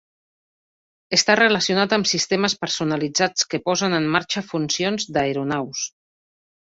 Està 1.17 1.35
relacionat 1.39 1.93
amb 1.97 2.09
sistemes 2.11 2.57
personalitzats 2.63 3.47
que 3.53 3.61
posen 3.69 3.99
en 3.99 4.09
marxa 4.17 4.45
funcions 4.49 5.07
d'aeronaus. 5.19 5.85